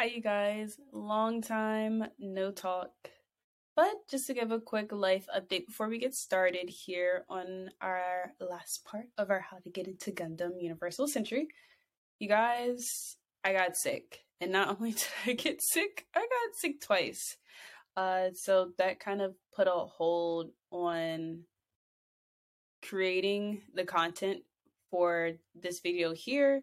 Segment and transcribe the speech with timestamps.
[0.00, 0.78] Hi, you guys.
[0.92, 2.90] Long time no talk.
[3.76, 8.32] But just to give a quick life update before we get started here on our
[8.40, 11.48] last part of our How to Get Into Gundam Universal Century,
[12.18, 14.20] you guys, I got sick.
[14.40, 17.36] And not only did I get sick, I got sick twice.
[17.94, 21.42] Uh, so that kind of put a hold on
[22.82, 24.44] creating the content
[24.90, 26.62] for this video here,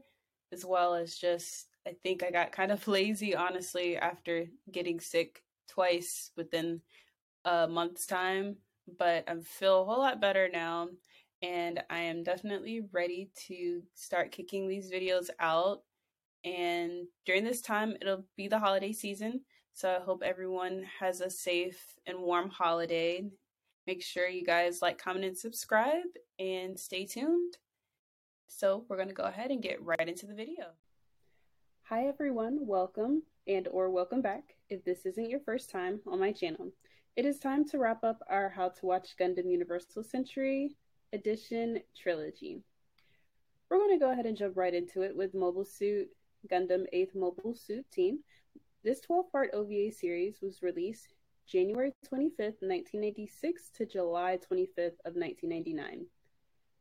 [0.52, 5.42] as well as just, I think I got kind of lazy, honestly, after getting sick
[5.70, 6.82] twice within
[7.46, 8.58] a month's time.
[8.98, 10.90] But I feel a whole lot better now,
[11.42, 15.84] and I am definitely ready to start kicking these videos out.
[16.44, 19.42] And during this time, it'll be the holiday season.
[19.74, 23.30] So I hope everyone has a safe and warm holiday.
[23.86, 26.04] Make sure you guys like, comment, and subscribe,
[26.38, 27.58] and stay tuned.
[28.48, 30.74] So we're going to go ahead and get right into the video.
[31.90, 36.34] Hi everyone, welcome and or welcome back if this isn't your first time on my
[36.34, 36.74] channel.
[37.16, 40.76] It is time to wrap up our How to Watch Gundam Universal Century
[41.14, 42.62] Edition trilogy.
[43.70, 46.10] We're going to go ahead and jump right into it with Mobile Suit
[46.52, 48.20] Gundam 8th Mobile Suit Team.
[48.84, 51.14] This 12 part OVA series was released
[51.50, 56.06] January 25th, 1996 to July 25th of 1999.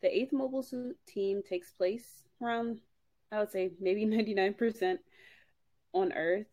[0.03, 2.81] The 8th Mobile Suit Team takes place around,
[3.33, 4.99] I would say, maybe 99%
[5.93, 6.47] on Earth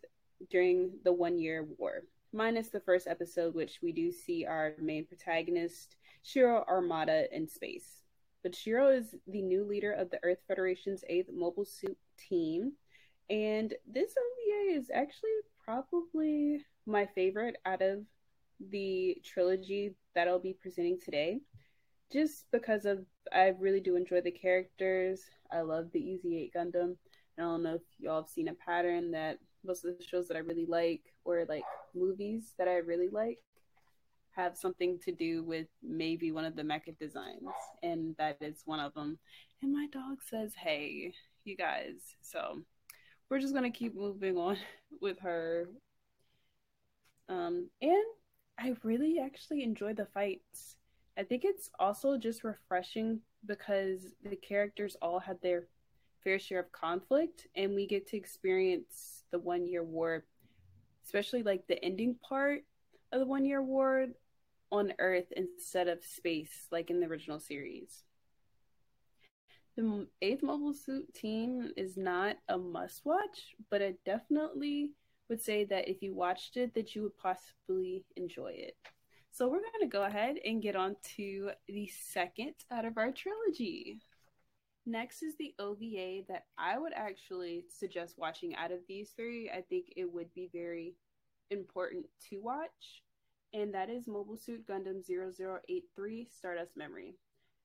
[0.49, 5.05] during the One Year War, minus the first episode, which we do see our main
[5.05, 8.01] protagonist, Shiro Amada, in space.
[8.41, 12.73] But Shiro is the new leader of the Earth Federation's 8th Mobile Suit Team,
[13.29, 15.31] and this OVA is actually
[15.63, 17.99] probably my favorite out of
[18.69, 21.39] the trilogy that I'll be presenting today.
[22.13, 25.21] Just because of I really do enjoy the characters.
[25.51, 26.95] I love the Easy Eight Gundam.
[27.39, 30.37] I don't know if y'all have seen a pattern that most of the shows that
[30.37, 31.63] I really like or like
[31.95, 33.39] movies that I really like
[34.35, 37.49] have something to do with maybe one of the mecha designs,
[37.81, 39.17] and that is one of them.
[39.61, 41.13] And my dog says, "Hey,
[41.45, 42.61] you guys." So
[43.29, 44.57] we're just gonna keep moving on
[45.01, 45.67] with her.
[47.29, 48.05] Um, and
[48.59, 50.75] I really actually enjoy the fights.
[51.17, 55.67] I think it's also just refreshing because the characters all had their
[56.23, 60.25] fair share of conflict, and we get to experience the one year war,
[61.05, 62.61] especially like the ending part
[63.11, 64.07] of the one year war
[64.71, 68.03] on Earth instead of space, like in the original series.
[69.75, 74.91] The eighth mobile suit team is not a must watch, but I definitely
[75.29, 78.77] would say that if you watched it, that you would possibly enjoy it.
[79.33, 83.11] So we're going to go ahead and get on to the second out of our
[83.11, 83.99] trilogy.
[84.85, 89.49] Next is the OVA that I would actually suggest watching out of these three.
[89.49, 90.93] I think it would be very
[91.49, 93.01] important to watch,
[93.55, 97.15] and that is Mobile Suit Gundam 0083 Stardust Memory.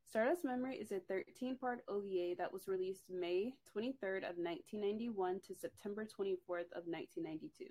[0.09, 5.55] Stardust Memory is a 13 part OVA that was released May 23rd of 1991 to
[5.55, 7.67] September 24th of 1992.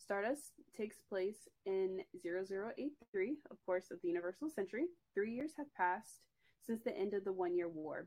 [0.00, 4.86] Stardust takes place in 0083, of course, of the Universal Century.
[5.14, 6.22] Three years have passed
[6.64, 8.06] since the end of the One Year War,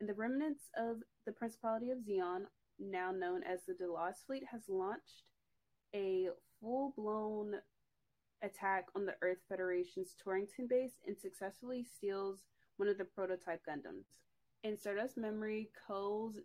[0.00, 2.46] and the remnants of the Principality of Zeon,
[2.78, 5.24] now known as the Delaz Fleet, has launched
[5.94, 6.28] a
[6.60, 7.56] full blown
[8.42, 12.40] attack on the Earth Federation's Torrington base and successfully steals
[12.78, 14.06] one of the prototype Gundams.
[14.62, 16.36] In Stardust Memory, Cole's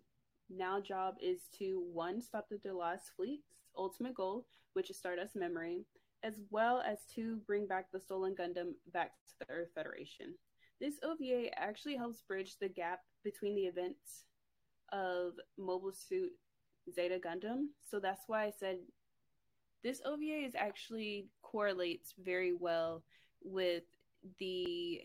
[0.50, 5.84] now job is to one, stop the Delaz fleet's ultimate goal, which is Stardust Memory,
[6.22, 10.34] as well as to bring back the stolen Gundam back to the Earth Federation.
[10.80, 14.24] This OVA actually helps bridge the gap between the events
[14.92, 16.32] of Mobile Suit
[16.92, 17.66] Zeta Gundam.
[17.88, 18.78] So that's why I said
[19.82, 23.02] this OVA is actually correlates very well
[23.42, 23.84] with
[24.38, 25.02] the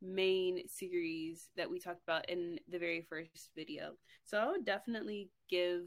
[0.00, 3.92] main series that we talked about in the very first video.
[4.24, 5.82] So I would definitely give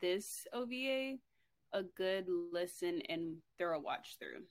[0.00, 1.16] this OVA
[1.72, 4.42] a good listen and thorough watch through.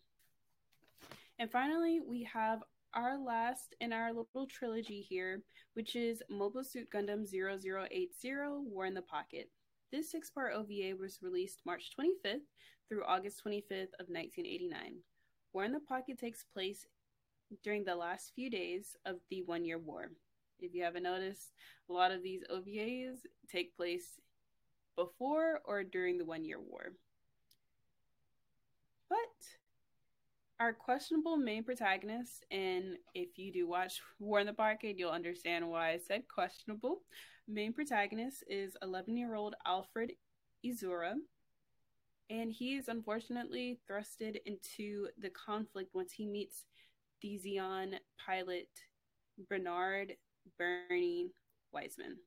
[1.39, 2.63] And finally, we have
[2.93, 5.41] our last in our little trilogy here,
[5.73, 8.09] which is Mobile Suit Gundam 0080
[8.65, 9.49] War in the Pocket.
[9.91, 12.41] This six part OVA was released March 25th
[12.89, 14.97] through August 25th of 1989.
[15.53, 16.85] War in the Pocket takes place
[17.63, 20.11] during the last few days of the One Year War.
[20.59, 21.53] If you haven't noticed,
[21.89, 23.19] a lot of these OVAs
[23.51, 24.19] take place
[24.95, 26.93] before or during the One Year War.
[29.09, 29.17] But
[30.59, 35.67] our questionable main protagonist, and if you do watch War in the Pocket, you'll understand
[35.67, 37.01] why I said questionable.
[37.47, 40.11] Main protagonist is 11 year old Alfred
[40.63, 41.15] Izura,
[42.29, 46.65] and he is unfortunately thrusted into the conflict once he meets
[47.21, 47.93] the Zeon
[48.25, 48.69] pilot
[49.49, 50.13] Bernard
[50.57, 51.31] Bernie
[51.71, 52.17] Wiseman.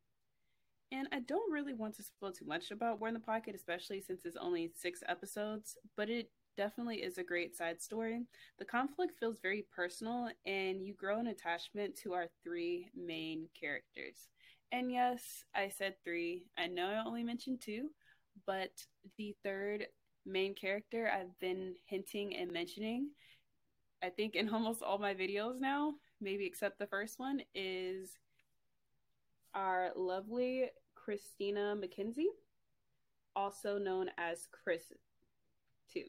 [0.92, 4.00] And I don't really want to spoil too much about War in the Pocket, especially
[4.00, 8.22] since it's only six episodes, but it definitely is a great side story.
[8.58, 14.28] The conflict feels very personal, and you grow an attachment to our three main characters.
[14.70, 16.44] And yes, I said three.
[16.56, 17.90] I know I only mentioned two,
[18.46, 18.70] but
[19.18, 19.86] the third
[20.26, 23.10] main character I've been hinting and mentioning,
[24.04, 28.10] I think in almost all my videos now, maybe except the first one, is
[29.54, 32.28] our lovely Christina Mackenzie,
[33.34, 34.82] also known as Chris,
[35.90, 36.04] too.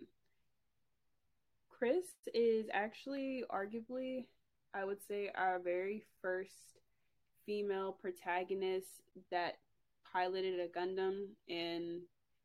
[1.69, 4.25] Chris is actually arguably,
[4.73, 6.79] I would say, our very first
[7.45, 8.87] female protagonist
[9.31, 9.53] that
[10.11, 11.27] piloted a Gundam.
[11.47, 12.01] And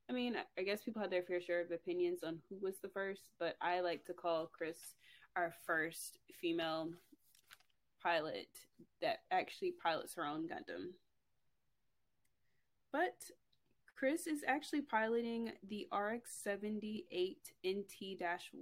[0.08, 2.88] I mean, I guess people have their fair share of opinions on who was the
[2.88, 4.79] first, but I like to call Chris
[5.36, 6.90] our first female
[8.02, 8.48] pilot
[9.02, 10.92] that actually pilots her own Gundam.
[12.92, 13.16] But
[13.96, 18.20] Chris is actually piloting the RX 78 NT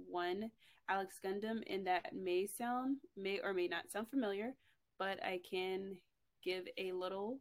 [0.09, 0.51] 1
[0.89, 4.55] Alex Gundam, and that may sound, may or may not sound familiar,
[4.97, 5.95] but I can
[6.43, 7.39] give a little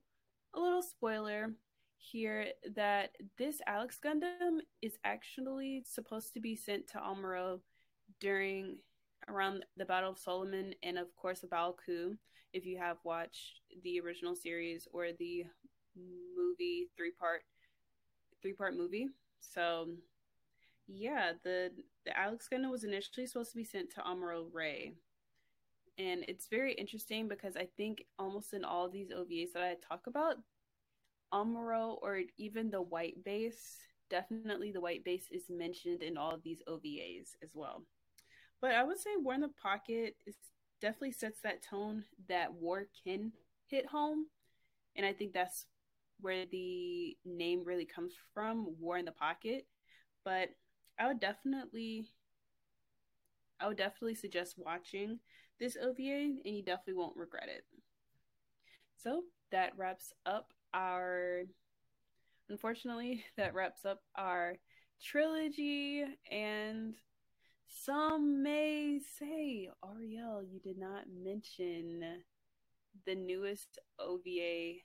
[0.55, 1.53] a little spoiler
[1.99, 7.61] here that this Alex Gundam is actually supposed to be sent to Amuro
[8.21, 8.79] during
[9.29, 12.17] around the Battle of Solomon and of course Baoa Qu
[12.53, 15.45] if you have watched the original series or the
[15.97, 17.43] movie three part
[18.41, 19.09] three part movie.
[19.41, 19.89] So
[20.87, 21.71] yeah, the
[22.07, 24.95] the Alex Gundam was initially supposed to be sent to Amuro Ray
[25.99, 30.07] and it's very interesting because I think almost in all these OVAs that I talk
[30.07, 30.37] about,
[31.35, 33.79] Amuro or even the white base,
[34.09, 37.83] definitely the white base is mentioned in all of these OVAs as well.
[38.61, 40.37] But I would say War in the Pocket is
[40.81, 43.33] definitely sets that tone that war can
[43.67, 44.27] hit home.
[44.97, 45.67] And I think that's
[46.21, 49.67] where the name really comes from, War in the Pocket.
[50.25, 50.51] But
[50.99, 52.09] I would definitely
[53.61, 55.19] I would definitely suggest watching
[55.59, 57.65] this OVA, and you definitely won't regret it.
[58.97, 61.43] So that wraps up our.
[62.49, 64.55] Unfortunately, that wraps up our
[65.03, 66.95] trilogy, and
[67.69, 72.03] some may say, Ariel, you did not mention
[73.07, 74.81] the newest OVA.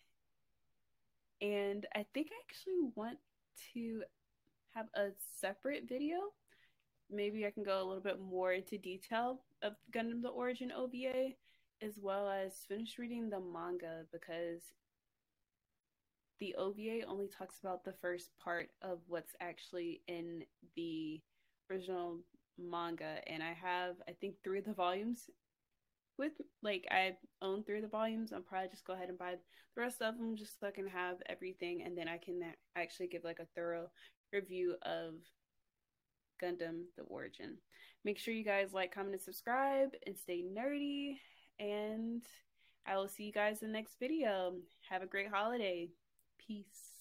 [1.41, 3.17] And I think I actually want
[3.73, 4.03] to
[4.75, 5.09] have a
[5.39, 6.17] separate video
[7.13, 11.33] maybe I can go a little bit more into detail of Gundam the Origin OVA,
[11.81, 14.61] as well as finish reading the manga because
[16.39, 20.43] the OVA only talks about the first part of what's actually in
[20.75, 21.21] the
[21.69, 22.19] original
[22.57, 25.29] manga, and I have I think three of the volumes.
[26.19, 29.31] With like I own three of the volumes, I'll probably just go ahead and buy
[29.75, 32.41] the rest of them just so I can have everything, and then I can
[32.75, 33.89] actually give like a thorough
[34.31, 35.15] review of
[36.41, 37.57] Gundam The Origin.
[38.05, 41.17] Make sure you guys like, comment, and subscribe and stay nerdy.
[41.59, 42.23] And
[42.85, 44.55] I will see you guys in the next video.
[44.89, 45.89] Have a great holiday.
[46.37, 46.92] Peace.